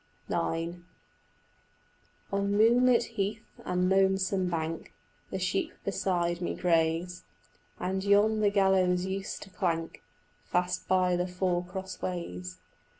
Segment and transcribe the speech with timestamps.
[0.29, 0.77] IX
[2.33, 4.95] On moonlit heath and lonesome bank
[5.29, 7.23] The sheep beside me graze;
[7.79, 10.01] And yon the gallows used to clank
[10.45, 12.57] Fast by the four cross ways.